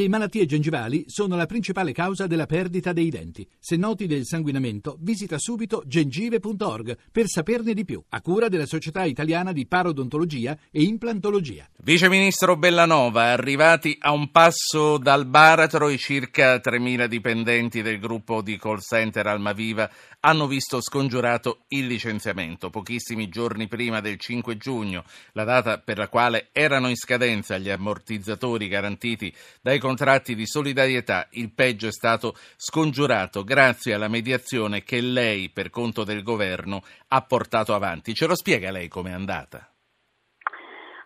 Le 0.00 0.08
malattie 0.08 0.46
gengivali 0.46 1.04
sono 1.08 1.36
la 1.36 1.44
principale 1.44 1.92
causa 1.92 2.26
della 2.26 2.46
perdita 2.46 2.94
dei 2.94 3.10
denti. 3.10 3.46
Se 3.58 3.76
noti 3.76 4.06
del 4.06 4.24
sanguinamento, 4.24 4.96
visita 4.98 5.36
subito 5.38 5.82
gengive.org 5.84 6.96
per 7.12 7.26
saperne 7.26 7.74
di 7.74 7.84
più, 7.84 8.02
a 8.08 8.22
cura 8.22 8.48
della 8.48 8.64
Società 8.64 9.04
Italiana 9.04 9.52
di 9.52 9.66
Parodontologia 9.66 10.56
e 10.70 10.84
Implantologia. 10.84 11.68
Vice 11.82 12.08
Ministro 12.08 12.56
Bellanova, 12.56 13.24
arrivati 13.24 13.94
a 14.00 14.12
un 14.12 14.30
passo 14.30 14.96
dal 14.96 15.26
baratro, 15.26 15.90
i 15.90 15.98
circa 15.98 16.54
3.000 16.54 17.04
dipendenti 17.04 17.82
del 17.82 17.98
gruppo 17.98 18.40
di 18.40 18.56
call 18.56 18.78
center 18.78 19.26
Almaviva 19.26 19.90
hanno 20.20 20.46
visto 20.46 20.80
scongiurato 20.80 21.60
il 21.68 21.86
licenziamento 21.86 22.68
pochissimi 22.68 23.28
giorni 23.28 23.68
prima 23.68 24.00
del 24.00 24.18
5 24.18 24.56
giugno, 24.56 25.04
la 25.32 25.44
data 25.44 25.78
per 25.78 25.98
la 25.98 26.08
quale 26.08 26.48
erano 26.52 26.88
in 26.88 26.96
scadenza 26.96 27.56
gli 27.56 27.70
ammortizzatori 27.70 28.68
garantiti 28.68 29.34
dai 29.62 29.78
contratti 29.78 30.34
di 30.34 30.46
solidarietà. 30.46 31.26
Il 31.30 31.52
peggio 31.54 31.86
è 31.86 31.92
stato 31.92 32.34
scongiurato 32.56 33.44
grazie 33.44 33.94
alla 33.94 34.08
mediazione 34.08 34.82
che 34.82 35.00
lei, 35.00 35.50
per 35.50 35.70
conto 35.70 36.04
del 36.04 36.22
governo, 36.22 36.82
ha 37.08 37.22
portato 37.22 37.74
avanti. 37.74 38.14
Ce 38.14 38.26
lo 38.26 38.34
spiega 38.34 38.70
lei 38.70 38.88
com'è 38.88 39.12
andata? 39.12 39.66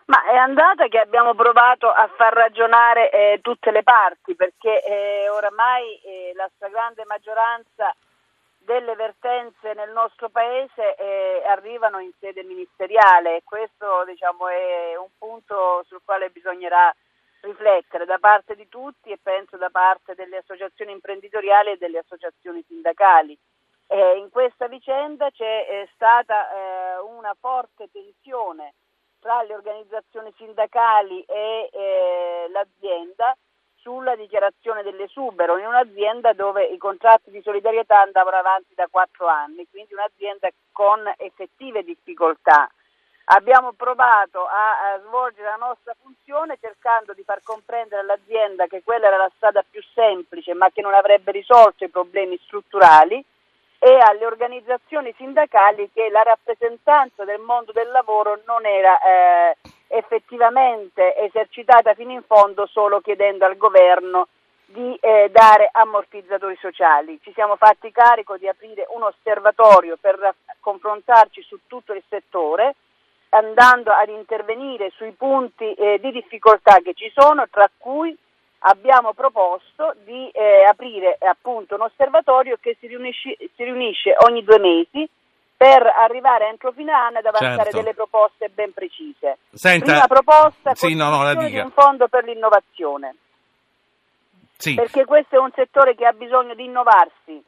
Ma 0.07 0.23
è 0.25 0.35
andata 0.35 0.87
che 0.87 0.99
abbiamo 0.99 1.33
provato 1.33 1.89
a 1.89 2.07
far 2.15 2.31
ragionare 2.31 3.09
eh, 3.09 3.39
tutte 3.41 3.71
le 3.71 3.81
parti 3.81 4.35
perché 4.35 4.83
eh, 4.83 5.29
oramai 5.29 5.95
eh, 5.95 6.31
la 6.35 6.47
stragrande 6.53 7.05
maggioranza 7.05 7.91
delle 8.65 8.95
vertenze 8.95 9.73
nel 9.73 9.91
nostro 9.91 10.29
paese 10.29 10.95
eh, 10.95 11.43
arrivano 11.45 11.99
in 11.99 12.11
sede 12.19 12.43
ministeriale 12.43 13.37
e 13.37 13.43
questo 13.43 14.03
diciamo, 14.05 14.47
è 14.47 14.97
un 14.97 15.09
punto 15.17 15.83
sul 15.87 16.01
quale 16.03 16.29
bisognerà 16.31 16.93
riflettere 17.41 18.05
da 18.05 18.17
parte 18.17 18.55
di 18.55 18.67
tutti 18.67 19.11
e 19.11 19.19
penso 19.21 19.55
da 19.55 19.69
parte 19.69 20.15
delle 20.15 20.37
associazioni 20.37 20.91
imprenditoriali 20.91 21.71
e 21.71 21.77
delle 21.77 21.99
associazioni 21.99 22.63
sindacali. 22.67 23.37
Eh, 23.87 24.17
in 24.17 24.29
questa 24.31 24.67
vicenda 24.67 25.29
c'è 25.29 25.67
eh, 25.69 25.89
stata 25.93 26.49
eh, 26.49 26.97
una 27.01 27.35
forte 27.39 27.87
tensione 27.91 28.73
tra 29.19 29.43
le 29.43 29.53
organizzazioni 29.53 30.33
sindacali 30.37 31.21
e 31.21 31.69
eh, 31.71 32.47
l'azienda 32.49 33.37
sulla 33.85 34.15
dichiarazione 34.15 34.81
dell'esubero 34.81 35.59
in 35.59 35.67
un'azienda 35.67 36.33
dove 36.33 36.65
i 36.65 36.77
contratti 36.79 37.29
di 37.29 37.39
solidarietà 37.43 38.01
andavano 38.01 38.37
avanti 38.37 38.73
da 38.73 38.87
quattro 38.89 39.27
anni, 39.27 39.67
quindi 39.69 39.93
un'azienda 39.93 40.49
con 40.71 41.01
effettive 41.17 41.83
difficoltà. 41.83 42.67
Abbiamo 43.25 43.73
provato 43.73 44.43
a, 44.43 44.93
a, 44.93 44.99
svolgere 45.05 45.49
la 45.49 45.63
nostra 45.67 45.95
funzione 46.01 46.57
cercando 46.59 47.13
di 47.13 47.21
far 47.21 47.41
comprendere 47.43 48.01
all'azienda 48.01 48.65
che 48.65 48.81
quella 48.83 49.05
era 49.05 49.17
la 49.17 49.31
strada 49.35 49.63
più 49.69 49.83
semplice 49.93 50.55
ma 50.55 50.71
che 50.71 50.81
non 50.81 50.95
avrebbe 50.95 51.31
risolto 51.31 51.83
i 51.83 51.89
problemi 51.89 52.39
strutturali 52.43 53.23
e 53.79 53.97
alle 53.97 54.25
organizzazioni 54.25 55.13
sindacali 55.17 55.89
che 55.93 56.09
la 56.09 56.23
rappresentanza 56.23 57.23
del 57.23 57.39
mondo 57.39 57.71
del 57.71 57.89
lavoro 57.91 58.41
non 58.45 58.65
era 58.65 58.97
eh, 58.99 59.57
effettivamente 59.87 61.15
esercitata 61.17 61.93
fino 61.93 62.11
in 62.11 62.23
fondo 62.23 62.65
solo 62.67 63.01
chiedendo 63.01 63.45
al 63.45 63.57
governo 63.57 64.27
di 64.65 64.97
eh, 64.99 65.29
dare 65.31 65.69
ammortizzatori 65.71 66.57
sociali. 66.59 67.19
Ci 67.21 67.31
siamo 67.33 67.55
fatti 67.55 67.91
carico 67.91 68.37
di 68.37 68.47
aprire 68.47 68.87
un 68.89 69.03
osservatorio 69.03 69.97
per 69.99 70.35
confrontarci 70.59 71.41
su 71.43 71.59
tutto 71.67 71.93
il 71.93 72.03
settore, 72.09 72.75
andando 73.29 73.91
ad 73.91 74.09
intervenire 74.09 74.91
sui 74.95 75.11
punti 75.11 75.73
eh, 75.73 75.99
di 75.99 76.11
difficoltà 76.11 76.79
che 76.79 76.93
ci 76.93 77.11
sono, 77.15 77.47
tra 77.49 77.69
cui 77.77 78.17
abbiamo 78.67 79.13
proposto 79.13 79.95
di 80.03 80.29
eh, 80.29 80.63
aprire 80.67 81.17
appunto 81.19 81.75
un 81.75 81.81
osservatorio 81.81 82.57
che 82.59 82.77
si 82.79 82.87
riunisce, 82.87 83.35
si 83.55 83.63
riunisce 83.63 84.15
ogni 84.25 84.43
due 84.43 84.59
mesi 84.59 85.07
per 85.57 85.85
arrivare 85.85 86.47
entro 86.47 86.71
fine 86.71 86.91
anno 86.91 87.19
ad 87.19 87.25
avanzare 87.25 87.63
certo. 87.63 87.77
delle 87.77 87.93
proposte 87.93 88.49
ben 88.49 88.73
precise. 88.73 89.37
Senta, 89.53 89.85
Prima 89.85 90.07
proposta 90.07 90.75
sì, 90.75 90.95
no, 90.95 91.09
no, 91.09 91.45
di 91.45 91.57
un 91.57 91.71
fondo 91.71 92.07
per 92.07 92.25
l'innovazione. 92.25 93.15
Sì. 94.57 94.73
Perché 94.73 95.05
questo 95.05 95.35
è 95.35 95.39
un 95.39 95.51
settore 95.53 95.95
che 95.95 96.05
ha 96.05 96.13
bisogno 96.13 96.55
di 96.55 96.65
innovarsi. 96.65 97.43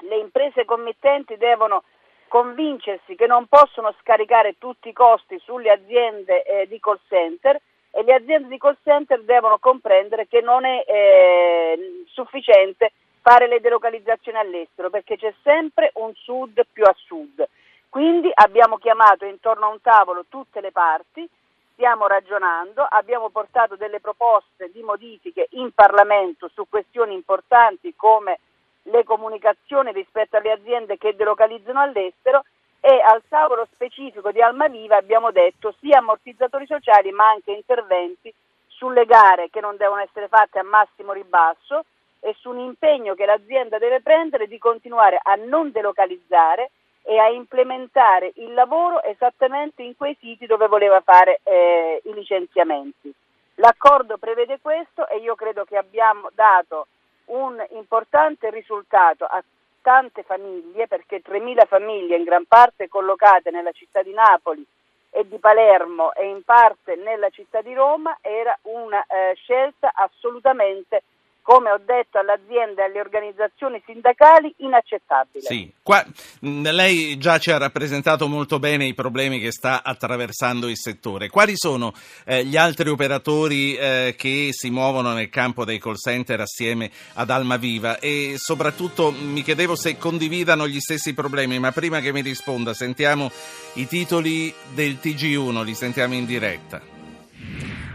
Le 0.00 0.16
imprese 0.18 0.64
committenti 0.64 1.36
devono 1.36 1.82
convincersi 2.28 3.14
che 3.16 3.26
non 3.26 3.46
possono 3.46 3.94
scaricare 4.00 4.56
tutti 4.58 4.88
i 4.88 4.92
costi 4.92 5.38
sulle 5.44 5.70
aziende 5.70 6.42
eh, 6.42 6.66
di 6.68 6.78
call 6.78 6.98
center 7.08 7.60
e 7.96 8.02
le 8.02 8.12
aziende 8.12 8.48
di 8.48 8.58
call 8.58 8.76
center 8.84 9.22
devono 9.22 9.56
comprendere 9.58 10.26
che 10.28 10.42
non 10.42 10.66
è 10.66 10.84
eh, 10.86 12.04
sufficiente 12.08 12.92
fare 13.22 13.48
le 13.48 13.58
delocalizzazioni 13.58 14.36
all'estero 14.36 14.90
perché 14.90 15.16
c'è 15.16 15.32
sempre 15.42 15.92
un 15.94 16.12
sud 16.14 16.62
più 16.70 16.84
a 16.84 16.94
sud. 16.94 17.48
Quindi 17.88 18.30
abbiamo 18.34 18.76
chiamato 18.76 19.24
intorno 19.24 19.64
a 19.64 19.70
un 19.70 19.80
tavolo 19.80 20.26
tutte 20.28 20.60
le 20.60 20.72
parti, 20.72 21.26
stiamo 21.72 22.06
ragionando, 22.06 22.86
abbiamo 22.86 23.30
portato 23.30 23.76
delle 23.76 24.00
proposte 24.00 24.70
di 24.70 24.82
modifiche 24.82 25.46
in 25.52 25.70
Parlamento 25.72 26.50
su 26.52 26.66
questioni 26.68 27.14
importanti 27.14 27.94
come 27.96 28.40
le 28.82 29.04
comunicazioni 29.04 29.90
rispetto 29.92 30.36
alle 30.36 30.52
aziende 30.52 30.98
che 30.98 31.16
delocalizzano 31.16 31.80
all'estero 31.80 32.44
e 32.86 33.00
al 33.00 33.22
tavolo 33.28 33.66
specifico 33.72 34.30
di 34.30 34.40
Almaviva 34.40 34.96
abbiamo 34.96 35.32
detto 35.32 35.74
sia 35.80 35.98
ammortizzatori 35.98 36.66
sociali 36.66 37.10
ma 37.10 37.28
anche 37.28 37.50
interventi 37.50 38.32
sulle 38.68 39.06
gare 39.06 39.50
che 39.50 39.60
non 39.60 39.76
devono 39.76 40.02
essere 40.02 40.28
fatte 40.28 40.60
a 40.60 40.62
massimo 40.62 41.12
ribasso, 41.12 41.84
e 42.20 42.34
su 42.38 42.50
un 42.50 42.60
impegno 42.60 43.14
che 43.14 43.26
l'azienda 43.26 43.78
deve 43.78 44.00
prendere 44.00 44.46
di 44.46 44.58
continuare 44.58 45.18
a 45.20 45.34
non 45.34 45.72
delocalizzare 45.72 46.70
e 47.02 47.18
a 47.18 47.28
implementare 47.28 48.32
il 48.36 48.54
lavoro 48.54 49.02
esattamente 49.02 49.82
in 49.82 49.96
quei 49.96 50.16
siti 50.20 50.46
dove 50.46 50.68
voleva 50.68 51.00
fare 51.00 51.40
eh, 51.42 52.00
i 52.04 52.14
licenziamenti. 52.14 53.12
L'accordo 53.56 54.16
prevede 54.16 54.58
questo 54.60 55.08
e 55.08 55.18
io 55.18 55.34
credo 55.34 55.64
che 55.64 55.76
abbiamo 55.76 56.30
dato 56.34 56.86
un 57.26 57.64
importante 57.70 58.50
risultato 58.50 59.24
a 59.24 59.42
tante 59.86 60.24
famiglie, 60.24 60.88
perché 60.88 61.22
3.000 61.22 61.64
famiglie 61.68 62.16
in 62.16 62.24
gran 62.24 62.44
parte 62.44 62.88
collocate 62.88 63.52
nella 63.52 63.70
città 63.70 64.02
di 64.02 64.12
Napoli 64.12 64.66
e 65.10 65.28
di 65.28 65.38
Palermo 65.38 66.12
e 66.12 66.26
in 66.26 66.42
parte 66.42 66.96
nella 66.96 67.30
città 67.30 67.62
di 67.62 67.72
Roma, 67.72 68.18
era 68.20 68.58
una 68.62 69.06
eh, 69.06 69.34
scelta 69.36 69.92
assolutamente 69.94 71.04
come 71.46 71.70
ho 71.70 71.78
detto 71.78 72.18
all'azienda 72.18 72.82
e 72.82 72.86
alle 72.86 72.98
organizzazioni 72.98 73.80
sindacali, 73.86 74.52
inaccettabile. 74.58 75.46
Sì, 75.46 75.72
qua 75.80 76.04
lei 76.40 77.16
già 77.18 77.38
ci 77.38 77.52
ha 77.52 77.56
rappresentato 77.56 78.26
molto 78.26 78.58
bene 78.58 78.84
i 78.84 78.94
problemi 78.94 79.38
che 79.38 79.52
sta 79.52 79.84
attraversando 79.84 80.66
il 80.66 80.76
settore. 80.76 81.28
Quali 81.28 81.52
sono 81.54 81.92
eh, 82.24 82.44
gli 82.44 82.56
altri 82.56 82.88
operatori 82.88 83.76
eh, 83.76 84.16
che 84.18 84.48
si 84.50 84.70
muovono 84.70 85.12
nel 85.12 85.28
campo 85.28 85.64
dei 85.64 85.78
call 85.78 85.94
center 85.94 86.40
assieme 86.40 86.90
ad 87.12 87.30
Almaviva? 87.30 88.00
E 88.00 88.34
soprattutto 88.38 89.12
mi 89.12 89.42
chiedevo 89.42 89.76
se 89.76 89.98
condividano 89.98 90.66
gli 90.66 90.80
stessi 90.80 91.14
problemi, 91.14 91.60
ma 91.60 91.70
prima 91.70 92.00
che 92.00 92.10
mi 92.10 92.22
risponda 92.22 92.74
sentiamo 92.74 93.30
i 93.74 93.86
titoli 93.86 94.52
del 94.74 94.98
TG1, 95.00 95.62
li 95.62 95.74
sentiamo 95.76 96.14
in 96.14 96.26
diretta. 96.26 96.95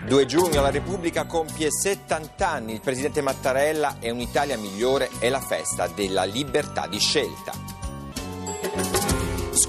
2 0.08 0.26
giugno 0.26 0.62
la 0.62 0.72
Repubblica 0.72 1.26
compie 1.26 1.70
70 1.72 2.50
anni, 2.50 2.74
il 2.74 2.82
presidente 2.82 3.22
Mattarella 3.22 3.98
e 4.00 4.10
un'Italia 4.10 4.58
migliore 4.58 5.10
è 5.20 5.30
la 5.30 5.40
festa 5.40 5.88
della 5.88 6.24
libertà 6.24 6.88
di 6.88 6.98
scelta. 6.98 7.71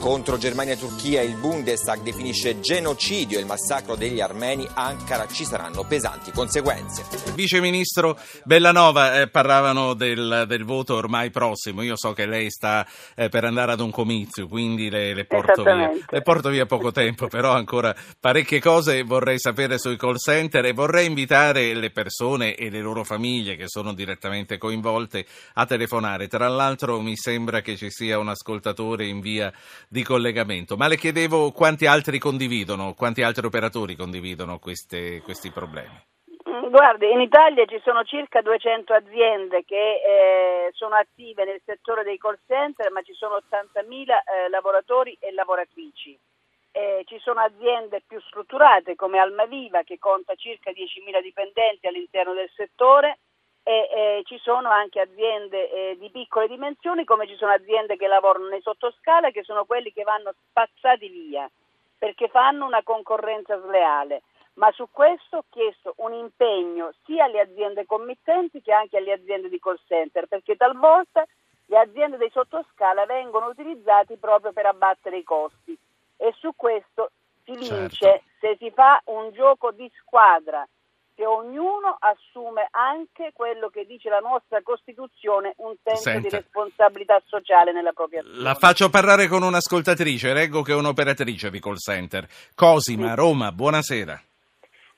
Scontro 0.02 0.36
Germania-Turchia, 0.36 1.22
il 1.22 1.36
Bundestag 1.36 2.02
definisce 2.02 2.58
genocidio 2.58 3.38
il 3.38 3.46
massacro 3.46 3.94
degli 3.94 4.20
armeni, 4.20 4.66
Ankara 4.74 5.28
ci 5.28 5.44
saranno 5.44 5.84
pesanti 5.84 6.32
conseguenze. 6.32 7.04
Vice 7.34 7.60
Ministro 7.60 8.18
Bellanova, 8.42 9.20
eh, 9.20 9.28
parlavano 9.28 9.94
del, 9.94 10.46
del, 10.48 10.64
voto 10.64 10.96
ormai 10.96 11.30
prossimo, 11.30 11.82
io 11.82 11.96
so 11.96 12.14
che 12.14 12.26
lei 12.26 12.50
sta 12.50 12.84
eh, 13.14 13.28
per 13.28 13.44
andare 13.44 13.70
ad 13.70 13.78
un 13.78 13.92
comizio, 13.92 14.48
quindi 14.48 14.90
le, 14.90 15.14
le, 15.14 15.24
porto 15.24 15.62
via, 15.62 15.92
le, 16.08 16.22
porto 16.22 16.48
via, 16.48 16.66
poco 16.66 16.90
tempo, 16.90 17.28
però 17.28 17.52
ancora 17.52 17.94
parecchie 18.18 18.58
cose 18.58 19.04
vorrei 19.04 19.38
sapere 19.38 19.78
sui 19.78 19.96
call 19.96 20.16
center 20.16 20.64
e 20.64 20.72
vorrei 20.72 21.06
invitare 21.06 21.74
le 21.74 21.90
persone 21.90 22.56
e 22.56 22.70
le 22.70 22.80
loro 22.80 23.04
famiglie 23.04 23.54
che 23.54 23.68
sono 23.68 23.92
direttamente 23.92 24.58
coinvolte 24.58 25.24
a 25.54 25.64
telefonare. 25.64 26.26
Tra 26.26 26.48
l'altro 26.48 27.00
mi 27.00 27.16
sembra 27.16 27.60
che 27.60 27.76
ci 27.76 27.88
sia 27.88 28.18
un 28.18 28.30
ascoltatore 28.30 29.06
in 29.06 29.20
via 29.20 29.52
di 29.92 30.02
collegamento. 30.02 30.78
Ma 30.78 30.88
le 30.88 30.96
chiedevo 30.96 31.52
quanti 31.52 31.84
altri 31.84 32.18
condividono, 32.18 32.94
quanti 32.94 33.22
altri 33.22 33.44
operatori 33.44 33.94
condividono 33.94 34.58
queste, 34.58 35.20
questi 35.20 35.50
problemi. 35.50 35.92
Mm, 36.48 36.70
guardi, 36.70 37.10
in 37.12 37.20
Italia 37.20 37.66
ci 37.66 37.78
sono 37.84 38.02
circa 38.02 38.40
200 38.40 38.90
aziende 38.94 39.64
che 39.66 40.00
eh, 40.00 40.70
sono 40.72 40.94
attive 40.94 41.44
nel 41.44 41.60
settore 41.62 42.04
dei 42.04 42.16
call 42.16 42.38
center, 42.46 42.90
ma 42.90 43.02
ci 43.02 43.12
sono 43.12 43.36
80.000 43.36 43.84
eh, 43.84 44.48
lavoratori 44.48 45.14
e 45.20 45.30
lavoratrici. 45.32 46.18
eh, 46.74 47.02
ci 47.04 47.18
sono 47.18 47.40
aziende 47.40 48.00
più 48.06 48.18
strutturate 48.22 48.94
come 48.94 49.18
Almaviva 49.18 49.82
che 49.82 49.98
conta 49.98 50.34
circa 50.36 50.70
10.000 50.70 51.20
dipendenti 51.20 51.86
all'interno 51.86 52.32
del 52.32 52.50
settore 52.56 53.18
e 53.64 53.88
eh, 53.94 54.22
ci 54.24 54.38
sono 54.38 54.70
anche 54.70 55.00
aziende 55.00 55.70
eh, 55.70 55.96
di 55.98 56.10
piccole 56.10 56.48
dimensioni 56.48 57.04
come 57.04 57.28
ci 57.28 57.36
sono 57.36 57.52
aziende 57.52 57.96
che 57.96 58.08
lavorano 58.08 58.48
nei 58.48 58.60
sottoscala 58.60 59.30
che 59.30 59.44
sono 59.44 59.64
quelli 59.64 59.92
che 59.92 60.02
vanno 60.02 60.32
spazzati 60.48 61.08
via 61.08 61.48
perché 61.96 62.28
fanno 62.28 62.66
una 62.66 62.82
concorrenza 62.82 63.60
sleale. 63.60 64.22
Ma 64.54 64.70
su 64.72 64.88
questo 64.90 65.38
ho 65.38 65.44
chiesto 65.48 65.94
un 65.98 66.12
impegno 66.12 66.92
sia 67.04 67.24
alle 67.24 67.40
aziende 67.40 67.86
committenti 67.86 68.60
che 68.60 68.72
anche 68.72 68.98
alle 68.98 69.12
aziende 69.12 69.48
di 69.48 69.60
call 69.60 69.78
center 69.86 70.26
perché 70.26 70.56
talvolta 70.56 71.24
le 71.66 71.78
aziende 71.78 72.16
dei 72.16 72.30
sottoscala 72.30 73.06
vengono 73.06 73.46
utilizzate 73.46 74.18
proprio 74.18 74.52
per 74.52 74.66
abbattere 74.66 75.18
i 75.18 75.22
costi 75.22 75.78
e 76.16 76.34
su 76.38 76.52
questo 76.54 77.12
si 77.44 77.52
vince 77.52 77.88
certo. 77.88 78.24
se 78.40 78.56
si 78.58 78.70
fa 78.72 79.00
un 79.06 79.30
gioco 79.32 79.70
di 79.70 79.90
squadra, 80.00 80.66
se 81.14 81.26
ognuno 81.26 81.96
assume 81.98 82.68
anche 82.70 83.32
quello 83.34 83.68
che 83.68 83.84
dice 83.86 84.08
la 84.08 84.20
nostra 84.20 84.62
Costituzione, 84.62 85.54
un 85.58 85.74
senso 85.82 86.02
Senta. 86.02 86.28
di 86.28 86.34
responsabilità 86.34 87.22
sociale 87.26 87.72
nella 87.72 87.92
propria 87.92 88.20
azione. 88.20 88.42
La 88.42 88.54
faccio 88.54 88.90
parlare 88.90 89.28
con 89.28 89.42
un'ascoltatrice, 89.42 90.32
reggo 90.32 90.62
che 90.62 90.72
è 90.72 90.76
un'operatrice 90.76 91.50
di 91.50 91.60
call 91.60 91.76
center. 91.76 92.26
Cosima, 92.54 93.10
sì. 93.10 93.16
Roma, 93.16 93.52
buonasera. 93.52 94.20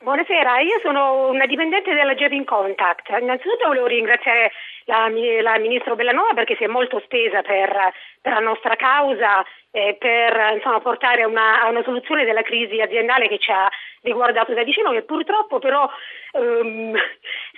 Buonasera, 0.05 0.61
io 0.61 0.79
sono 0.83 1.29
una 1.29 1.47
dipendente 1.47 1.95
della 1.95 2.15
Japin 2.15 2.45
Contact. 2.45 3.09
Innanzitutto 3.19 3.69
volevo 3.69 3.87
ringraziare 3.87 4.53
la, 4.85 5.09
la 5.09 5.59
Ministro 5.59 5.95
Bellanova 5.97 6.35
perché 6.35 6.57
si 6.57 6.65
è 6.65 6.67
molto 6.67 7.01
spesa 7.05 7.41
per, 7.41 7.73
per 8.21 8.33
la 8.35 8.41
nostra 8.41 8.77
causa 8.77 9.43
e 9.71 9.97
per 9.99 10.57
insomma, 10.57 10.81
portare 10.81 11.23
a 11.23 11.27
una, 11.27 11.63
a 11.63 11.69
una, 11.69 11.83
soluzione 11.83 12.25
della 12.25 12.43
crisi 12.43 12.81
aziendale 12.81 13.29
che 13.29 13.39
ci 13.39 13.51
ha 13.51 13.69
riguardato 14.05 14.53
da 14.53 14.63
vicino, 14.63 14.93
che 14.93 15.03
purtroppo 15.03 15.59
però 15.59 15.89
ehm, 16.33 16.95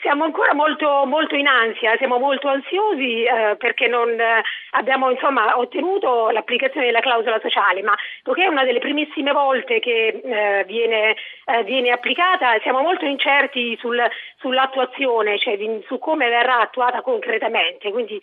siamo 0.00 0.24
ancora 0.24 0.54
molto, 0.54 1.04
molto, 1.04 1.34
in 1.34 1.46
ansia, 1.46 1.96
siamo 1.96 2.18
molto 2.18 2.48
ansiosi 2.48 3.24
eh, 3.24 3.56
perché 3.58 3.88
non 3.88 4.08
eh, 4.08 4.42
abbiamo 4.70 5.10
insomma, 5.10 5.58
ottenuto 5.58 6.30
l'applicazione 6.30 6.86
della 6.86 7.00
clausola 7.00 7.40
sociale, 7.40 7.82
ma 7.82 7.94
poiché 8.22 8.44
è 8.44 8.48
una 8.48 8.64
delle 8.64 8.78
primissime 8.78 9.32
volte 9.32 9.80
che 9.80 10.20
eh, 10.22 10.64
viene, 10.66 11.16
eh, 11.46 11.64
viene, 11.64 11.90
applicata, 11.90 12.58
siamo 12.62 12.80
molto 12.80 13.04
incerti 13.04 13.76
sul, 13.78 14.00
sull'attuazione, 14.38 15.38
cioè 15.38 15.56
di, 15.56 15.84
su 15.86 15.98
come 15.98 16.28
verrà 16.28 16.60
attuata 16.60 17.02
concretamente. 17.02 17.90
Quindi 17.90 18.20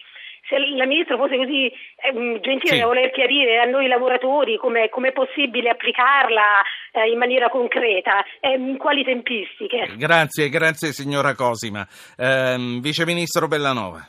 se 0.47 0.57
la 0.59 0.85
Ministra 0.85 1.17
fosse 1.17 1.37
così 1.37 1.67
eh, 1.67 2.39
gentile 2.41 2.75
sì. 2.75 2.79
da 2.79 2.85
voler 2.85 3.11
chiarire 3.11 3.59
a 3.59 3.65
noi 3.65 3.87
lavoratori 3.87 4.57
come 4.57 4.89
è 4.89 5.11
possibile 5.11 5.69
applicarla 5.69 6.61
eh, 6.91 7.09
in 7.09 7.17
maniera 7.17 7.49
concreta 7.49 8.23
e 8.39 8.53
in 8.53 8.77
quali 8.77 9.03
tempistiche. 9.03 9.95
Grazie, 9.97 10.49
grazie 10.49 10.91
signora 10.91 11.33
Cosima. 11.33 11.87
Eh, 12.17 12.79
Vice 12.81 13.05
Ministro 13.05 13.47
Bellanova. 13.47 14.07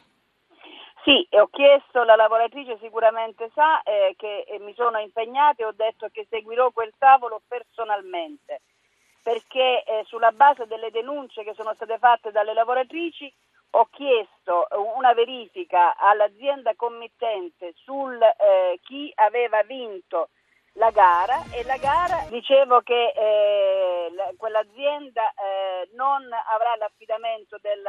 Sì, 1.05 1.27
ho 1.33 1.49
chiesto, 1.53 2.03
la 2.03 2.17
lavoratrice 2.17 2.79
sicuramente 2.81 3.51
sa 3.55 3.83
eh, 3.83 4.15
che 4.17 4.47
mi 4.61 4.73
sono 4.75 4.99
impegnata 4.99 5.63
e 5.63 5.67
ho 5.67 5.75
detto 5.77 6.09
che 6.11 6.27
seguirò 6.31 6.71
quel 6.71 6.95
tavolo 6.99 7.43
personalmente 7.47 8.63
perché 9.23 9.85
eh, 9.85 10.05
sulla 10.05 10.33
base 10.33 10.67
delle 10.67 10.91
denunce 10.91 11.45
che 11.45 11.55
sono 11.55 11.73
state 11.75 11.97
fatte 11.99 12.31
dalle 12.31 12.53
lavoratrici 12.53 13.33
ho 13.77 13.89
chiesto 13.91 14.67
una 14.97 15.13
verifica 15.15 15.97
all'azienda 15.97 16.75
committente 16.77 17.73
sul 17.77 18.21
eh, 18.23 18.79
chi 18.83 19.11
aveva 19.17 19.63
vinto 19.63 20.29
la 20.75 20.91
gara 20.91 21.43
e 21.53 21.65
la 21.65 21.77
gara 21.77 22.25
dicevo 22.29 22.81
che 22.81 23.13
eh, 23.15 24.35
quell'azienda 24.37 25.31
eh, 25.31 25.89
non 25.95 26.23
avrà 26.53 26.77
l'affidamento 26.77 27.59
del, 27.61 27.83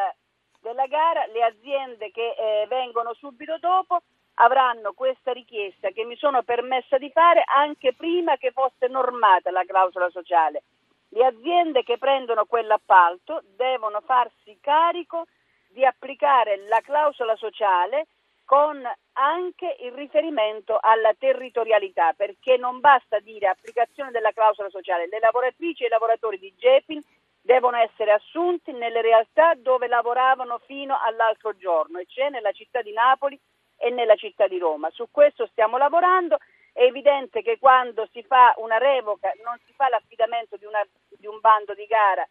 della 0.59 0.87
gara, 0.87 1.25
le 1.27 1.43
aziende 1.43 2.11
che 2.11 2.35
eh, 2.37 2.65
vengono 2.67 3.13
subito 3.13 3.57
dopo 3.59 4.01
avranno 4.35 4.93
questa 4.93 5.33
richiesta 5.33 5.89
che 5.89 6.03
mi 6.03 6.15
sono 6.15 6.41
permessa 6.43 6.97
di 6.97 7.09
fare 7.11 7.43
anche 7.45 7.93
prima 7.93 8.37
che 8.37 8.51
fosse 8.51 8.87
normata 8.87 9.51
la 9.51 9.63
clausola 9.65 10.09
sociale. 10.09 10.63
Le 11.09 11.25
aziende 11.25 11.83
che 11.83 11.97
prendono 11.97 12.45
quell'appalto 12.45 13.43
devono 13.55 14.01
farsi 14.01 14.57
carico 14.59 15.25
di 15.75 15.83
applicare 15.83 16.55
la 16.69 16.79
clausola 16.79 17.35
sociale 17.35 18.07
con 18.45 18.81
anche 19.13 19.75
il 19.81 19.91
riferimento 19.91 20.77
alla 20.79 21.13
territorialità, 21.13 22.13
perché 22.13 22.55
non 22.55 22.79
basta 22.79 23.19
dire 23.19 23.47
applicazione 23.47 24.11
della 24.11 24.31
clausola 24.31 24.69
sociale, 24.69 25.07
le 25.07 25.19
lavoratrici 25.19 25.83
e 25.83 25.87
i 25.87 25.89
lavoratori 25.89 26.39
di 26.39 26.53
GEPIN 26.55 27.01
devono 27.41 27.75
essere 27.75 28.13
assunti 28.13 28.71
nelle 28.71 29.01
realtà 29.01 29.53
dove 29.55 29.87
lavoravano 29.87 30.59
fino 30.59 30.97
all'altro 30.97 31.57
giorno, 31.57 31.99
e 31.99 32.05
cioè 32.07 32.29
nella 32.29 32.53
città 32.53 32.81
di 32.81 32.93
Napoli 32.93 33.37
e 33.77 33.89
nella 33.89 34.15
città 34.15 34.47
di 34.47 34.57
Roma. 34.57 34.89
Su 34.91 35.09
questo 35.11 35.45
stiamo 35.47 35.77
lavorando. 35.77 36.37
È 36.71 36.83
evidente 36.83 37.41
che 37.41 37.57
quando 37.59 38.07
si 38.11 38.23
fa 38.23 38.53
una 38.57 38.77
revoca 38.77 39.31
non 39.43 39.57
si 39.65 39.73
fa 39.73 39.89
l'affidamento 39.89 40.55
di, 40.55 40.65
una, 40.65 40.81
di 41.09 41.27
un 41.27 41.39
bando 41.41 41.73
di 41.73 41.85
gara 41.85 42.25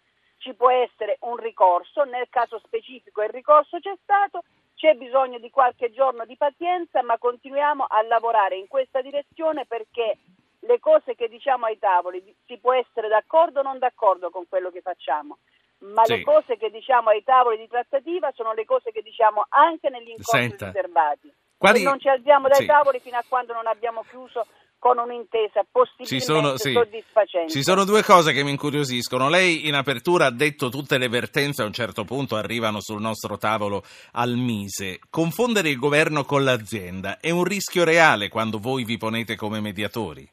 ci 0.45 0.53
può 0.53 0.71
essere 0.71 1.17
un 1.21 1.37
ricorso, 1.37 2.05
nel 2.05 2.29
caso 2.29 2.61
specifico 2.63 3.23
il 3.23 3.31
ricorso 3.31 3.79
c'è 3.81 3.97
stato, 4.03 4.45
c'è 4.75 4.93
bisogno 4.93 5.39
di 5.39 5.49
qualche 5.49 5.91
giorno 5.91 6.27
di 6.27 6.37
pazienza, 6.37 7.03
ma 7.03 7.17
continuiamo 7.17 7.87
a 7.89 8.03
lavorare 8.03 8.57
in 8.57 8.69
questa 8.69 9.01
direzione 9.01 9.65
perché 9.65 10.19
le 10.61 10.79
cose 10.81 11.15
che 11.15 11.29
diciamo 11.29 11.65
ai 11.65 11.79
tavoli 11.79 12.23
si 12.45 12.59
può 12.59 12.75
essere 12.75 13.09
d'accordo 13.09 13.61
o 13.61 13.63
non 13.63 13.79
d'accordo 13.79 14.29
con 14.29 14.45
quello 14.47 14.71
che 14.71 14.83
facciamo, 14.83 15.39
ma 15.79 16.05
sì. 16.05 16.17
le 16.17 16.23
cose 16.23 16.59
che 16.59 16.69
diciamo 16.69 17.09
ai 17.09 17.25
tavoli 17.25 17.57
di 17.57 17.67
trattativa 17.67 18.31
sono 18.35 18.53
le 18.53 18.67
cose 18.67 18.93
che 18.93 19.01
diciamo 19.01 19.47
anche 19.49 19.89
negli 19.89 20.11
incontri 20.11 20.49
Senta. 20.51 20.67
riservati. 20.67 21.33
Quali... 21.57 21.83
Non 21.83 21.99
ci 21.99 22.09
alziamo 22.09 22.49
dai 22.49 22.61
sì. 22.61 22.67
tavoli 22.67 23.01
fino 23.01 23.17
a 23.17 23.25
quando 23.27 23.55
non 23.55 23.67
abbiamo 23.67 24.05
chiuso 24.11 24.45
con 24.85 24.99
un'intesa 24.99 25.65
possibilmente 25.73 26.15
ci 26.15 26.21
sono, 26.21 26.59
sì. 26.59 26.73
soddisfacente. 26.73 27.51
Ci 27.51 27.63
sono 27.63 27.87
due 27.87 28.03
cose 28.03 28.35
che 28.35 28.45
mi 28.45 28.51
incuriosiscono. 28.51 29.31
Lei 29.31 29.67
in 29.67 29.73
apertura 29.73 30.27
ha 30.27 30.31
detto 30.31 30.69
tutte 30.69 30.99
le 30.99 31.09
vertenze 31.09 31.63
a 31.63 31.65
un 31.65 31.73
certo 31.73 32.05
punto 32.05 32.37
arrivano 32.37 32.83
sul 32.83 33.01
nostro 33.01 33.39
tavolo 33.39 33.83
al 34.13 34.37
Mise. 34.37 34.99
Confondere 35.09 35.71
il 35.71 35.79
governo 35.79 36.25
con 36.25 36.45
l'azienda 36.45 37.19
è 37.19 37.31
un 37.31 37.45
rischio 37.45 37.83
reale 37.83 38.29
quando 38.29 38.59
voi 38.59 38.85
vi 38.85 38.99
ponete 38.99 39.37
come 39.37 39.59
mediatori? 39.59 40.31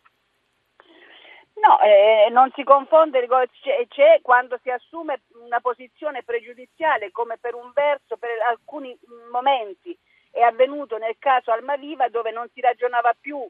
No, 1.54 1.80
eh, 1.80 2.30
non 2.30 2.52
si 2.54 2.64
confonde, 2.64 3.26
c'è, 3.62 3.88
c'è, 3.88 4.20
quando 4.22 4.60
si 4.62 4.70
assume 4.70 5.22
una 5.46 5.62
posizione 5.62 6.24
pregiudiziale 6.24 7.10
come 7.12 7.38
per 7.40 7.54
un 7.54 7.72
verso, 7.74 8.18
per 8.18 8.32
alcuni 8.50 8.98
momenti 9.32 9.98
è 10.30 10.42
avvenuto 10.42 10.98
nel 10.98 11.16
caso 11.20 11.52
Almaviva 11.52 12.10
dove 12.10 12.32
non 12.32 12.50
si 12.54 12.60
ragionava 12.60 13.16
più 13.18 13.48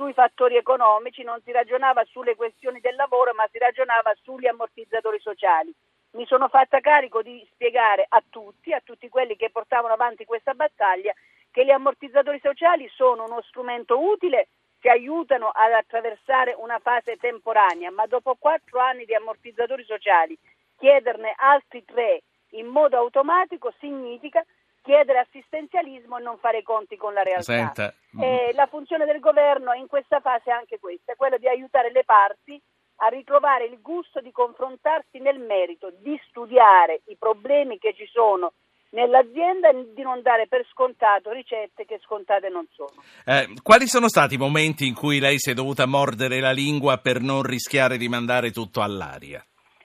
sui 0.00 0.12
fattori 0.14 0.56
economici, 0.56 1.22
non 1.22 1.42
si 1.44 1.52
ragionava 1.52 2.02
sulle 2.06 2.34
questioni 2.34 2.80
del 2.80 2.94
lavoro, 2.94 3.34
ma 3.34 3.46
si 3.52 3.58
ragionava 3.58 4.14
sugli 4.22 4.46
ammortizzatori 4.46 5.20
sociali. 5.20 5.70
Mi 6.12 6.24
sono 6.24 6.48
fatta 6.48 6.80
carico 6.80 7.20
di 7.20 7.46
spiegare 7.52 8.06
a 8.08 8.22
tutti, 8.26 8.72
a 8.72 8.80
tutti 8.82 9.10
quelli 9.10 9.36
che 9.36 9.50
portavano 9.50 9.92
avanti 9.92 10.24
questa 10.24 10.54
battaglia, 10.54 11.12
che 11.50 11.66
gli 11.66 11.70
ammortizzatori 11.70 12.40
sociali 12.42 12.88
sono 12.94 13.24
uno 13.24 13.42
strumento 13.42 14.00
utile 14.00 14.48
che 14.78 14.88
aiutano 14.88 15.50
ad 15.52 15.72
attraversare 15.72 16.54
una 16.56 16.78
fase 16.78 17.18
temporanea, 17.18 17.90
ma 17.90 18.06
dopo 18.06 18.36
quattro 18.38 18.80
anni 18.80 19.04
di 19.04 19.14
ammortizzatori 19.14 19.84
sociali 19.84 20.38
chiederne 20.78 21.34
altri 21.36 21.84
tre 21.84 22.22
in 22.52 22.68
modo 22.68 22.96
automatico 22.96 23.70
significa 23.78 24.42
chiedere 24.90 25.20
assistenzialismo 25.20 26.18
e 26.18 26.22
non 26.22 26.38
fare 26.38 26.58
i 26.58 26.62
conti 26.64 26.96
con 26.96 27.14
la 27.14 27.22
realtà. 27.22 27.42
Senta. 27.42 27.94
E 28.18 28.50
la 28.54 28.66
funzione 28.66 29.04
del 29.04 29.20
governo 29.20 29.72
in 29.72 29.86
questa 29.86 30.18
fase 30.18 30.50
è 30.50 30.52
anche 30.52 30.80
questa, 30.80 31.12
è 31.12 31.16
quella 31.16 31.38
di 31.38 31.46
aiutare 31.46 31.92
le 31.92 32.02
parti 32.04 32.60
a 33.02 33.06
ritrovare 33.06 33.66
il 33.66 33.80
gusto 33.80 34.20
di 34.20 34.32
confrontarsi 34.32 35.20
nel 35.20 35.38
merito, 35.38 35.92
di 36.00 36.20
studiare 36.28 37.02
i 37.06 37.16
problemi 37.16 37.78
che 37.78 37.94
ci 37.94 38.06
sono 38.12 38.52
nell'azienda 38.90 39.70
e 39.70 39.92
di 39.94 40.02
non 40.02 40.20
dare 40.22 40.48
per 40.48 40.66
scontato 40.68 41.30
ricette 41.30 41.86
che 41.86 42.00
scontate 42.02 42.48
non 42.48 42.66
sono. 42.74 43.00
Eh, 43.24 43.46
quali 43.62 43.86
sono 43.86 44.08
stati 44.08 44.34
i 44.34 44.38
momenti 44.38 44.88
in 44.88 44.94
cui 44.94 45.20
lei 45.20 45.38
si 45.38 45.50
è 45.50 45.54
dovuta 45.54 45.86
mordere 45.86 46.40
la 46.40 46.50
lingua 46.50 46.98
per 46.98 47.20
non 47.20 47.44
rischiare 47.44 47.96
di 47.96 48.08
mandare 48.08 48.50
tutto 48.50 48.82
all'aria? 48.82 49.42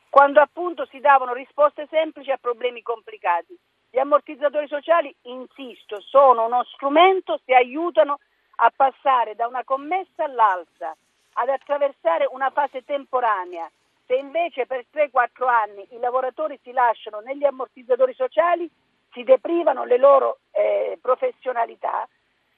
Quando 0.09 0.41
appunto 0.41 0.87
si 0.89 0.99
davano 0.99 1.33
risposte 1.33 1.87
semplici 1.91 2.31
a 2.31 2.37
problemi 2.41 2.81
complicati. 2.81 3.55
Gli 3.89 3.99
ammortizzatori 3.99 4.67
sociali, 4.67 5.13
insisto, 5.23 6.01
sono 6.01 6.45
uno 6.45 6.63
strumento 6.65 7.39
se 7.45 7.53
aiutano 7.53 8.19
a 8.57 8.71
passare 8.75 9.35
da 9.35 9.47
una 9.47 9.63
commessa 9.63 10.23
all'altra, 10.23 10.95
ad 11.33 11.49
attraversare 11.49 12.27
una 12.31 12.49
fase 12.49 12.83
temporanea. 12.83 13.69
Se 14.05 14.15
invece 14.15 14.65
per 14.65 14.85
3-4 14.93 15.47
anni 15.47 15.87
i 15.91 15.99
lavoratori 15.99 16.59
si 16.63 16.71
lasciano 16.71 17.19
negli 17.19 17.43
ammortizzatori 17.43 18.13
sociali, 18.13 18.69
si 19.11 19.23
deprivano 19.23 19.85
le 19.85 19.97
loro 19.97 20.39
eh, 20.51 20.97
professionalità, 21.01 22.07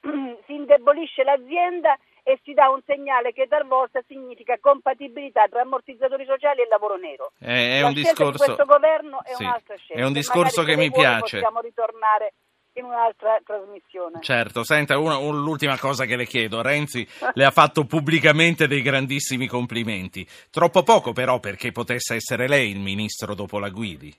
si 0.00 0.54
indebolisce 0.54 1.22
l'azienda 1.24 1.96
e 2.28 2.38
si 2.44 2.52
dà 2.52 2.68
un 2.68 2.82
segnale 2.84 3.32
che 3.32 3.46
talvolta 3.48 4.02
significa 4.06 4.58
compatibilità 4.60 5.48
tra 5.48 5.62
ammortizzatori 5.62 6.26
sociali 6.26 6.60
e 6.60 6.68
lavoro 6.68 6.96
nero. 6.98 7.32
È, 7.38 7.78
è 7.78 7.82
un 7.82 7.94
discorso... 7.94 8.32
di 8.32 8.52
questo 8.52 8.64
governo 8.66 9.24
è 9.24 9.32
sì, 9.32 9.44
un'altra 9.44 9.74
scelta. 9.76 10.02
È 10.02 10.04
un 10.04 10.12
discorso 10.12 10.60
Magari 10.60 10.76
che 10.76 10.82
mi 10.82 10.90
piace. 10.90 11.38
Possiamo 11.38 11.60
ritornare 11.60 12.34
in 12.74 12.84
un'altra 12.84 13.40
trasmissione. 13.42 14.20
Certo, 14.20 14.62
senta, 14.62 14.98
una, 14.98 15.18
l'ultima 15.18 15.78
cosa 15.78 16.04
che 16.04 16.16
le 16.16 16.26
chiedo, 16.26 16.60
Renzi 16.60 17.08
le 17.32 17.44
ha 17.46 17.50
fatto 17.50 17.86
pubblicamente 17.86 18.66
dei 18.66 18.82
grandissimi 18.82 19.46
complimenti, 19.46 20.28
troppo 20.50 20.82
poco 20.82 21.12
però 21.12 21.40
perché 21.40 21.72
potesse 21.72 22.16
essere 22.16 22.46
lei 22.46 22.70
il 22.70 22.78
ministro 22.78 23.34
dopo 23.34 23.58
la 23.58 23.70
Guidi. 23.70 24.14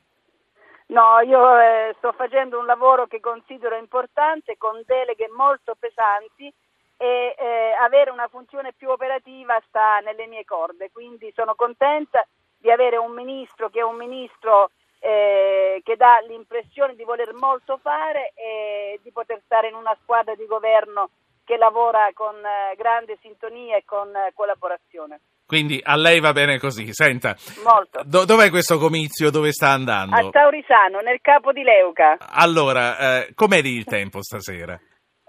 No, 0.87 1.19
io 1.23 1.59
eh, 1.59 1.93
sto 1.99 2.11
facendo 2.13 2.57
un 2.57 2.65
lavoro 2.65 3.05
che 3.05 3.19
considero 3.19 3.77
importante 3.77 4.57
con 4.57 4.81
deleghe 4.83 5.29
molto 5.29 5.75
pesanti 5.77 6.51
e 7.01 7.33
eh, 7.37 7.71
avere 7.79 8.11
una 8.11 8.27
funzione 8.27 8.73
più 8.75 8.89
operativa 8.89 9.57
sta 9.67 9.99
nelle 9.99 10.27
mie 10.27 10.43
corde, 10.43 10.91
quindi 10.91 11.31
sono 11.33 11.55
contenta 11.55 12.27
di 12.57 12.69
avere 12.69 12.97
un 12.97 13.13
ministro 13.13 13.69
che 13.69 13.79
è 13.79 13.83
un 13.83 13.95
ministro 13.95 14.71
eh, 14.99 15.79
che 15.81 15.95
dà 15.95 16.19
l'impressione 16.27 16.95
di 16.95 17.05
voler 17.05 17.33
molto 17.33 17.79
fare 17.81 18.33
e 18.35 18.99
di 19.01 19.11
poter 19.13 19.39
stare 19.45 19.69
in 19.69 19.75
una 19.75 19.95
squadra 20.03 20.35
di 20.35 20.45
governo 20.45 21.11
che 21.45 21.55
lavora 21.55 22.09
con 22.13 22.35
eh, 22.35 22.75
grande 22.75 23.17
sintonia 23.21 23.77
e 23.77 23.83
con 23.85 24.13
eh, 24.13 24.33
collaborazione. 24.35 25.21
Quindi 25.45 25.79
a 25.81 25.95
lei 25.95 26.19
va 26.19 26.33
bene 26.33 26.59
così. 26.59 26.93
Senta, 26.93 27.33
Molto. 27.63 28.01
Do- 28.03 28.25
dov'è 28.25 28.49
questo 28.49 28.77
comizio? 28.77 29.31
Dove 29.31 29.53
sta 29.53 29.69
andando? 29.69 30.15
A 30.15 30.29
Taurisano, 30.29 30.99
nel 30.99 31.21
capo 31.21 31.53
di 31.53 31.63
Leuca. 31.63 32.17
Allora, 32.19 33.23
eh, 33.23 33.33
com'è 33.33 33.57
il 33.63 33.85
tempo 33.85 34.21
stasera? 34.21 34.79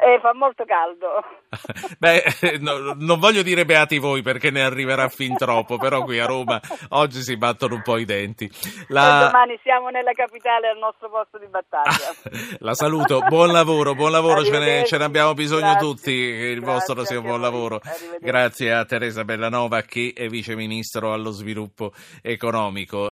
Eh, 0.03 0.19
fa 0.19 0.33
molto 0.33 0.65
caldo. 0.65 1.23
Beh, 1.99 2.59
no, 2.61 2.95
non 2.97 3.19
voglio 3.19 3.43
dire 3.43 3.67
beati 3.67 3.99
voi 3.99 4.23
perché 4.23 4.51
ne 4.51 4.63
arriverà 4.63 5.09
fin 5.09 5.37
troppo, 5.37 5.77
però 5.77 6.05
qui 6.05 6.19
a 6.19 6.25
Roma 6.25 6.59
oggi 6.91 7.21
si 7.21 7.37
battono 7.37 7.75
un 7.75 7.83
po' 7.83 7.99
i 7.99 8.07
denti. 8.07 8.51
La... 8.89 9.27
domani 9.27 9.59
siamo 9.63 9.91
nella 9.91 10.13
capitale 10.13 10.69
al 10.69 10.79
nostro 10.79 11.11
posto 11.11 11.37
di 11.37 11.47
battaglia. 11.49 12.15
La 12.61 12.73
saluto, 12.73 13.21
buon 13.29 13.53
lavoro, 13.53 13.95
buon 13.95 14.11
lavoro, 14.11 14.43
ce 14.43 14.59
ne, 14.59 14.85
ce 14.87 14.97
ne, 14.97 15.05
abbiamo 15.05 15.35
bisogno 15.35 15.73
Grazie. 15.73 15.81
tutti, 15.81 16.13
il 16.13 16.61
vostro 16.63 17.05
sia 17.05 17.19
un 17.19 17.25
buon 17.25 17.41
lavoro. 17.41 17.81
Grazie 18.21 18.73
a 18.73 18.85
Teresa 18.87 19.25
Bellanova 19.25 19.83
che 19.83 20.15
è 20.17 20.29
vice 20.29 20.55
ministro 20.57 21.13
allo 21.13 21.31
sviluppo 21.31 21.93
economico. 22.23 23.09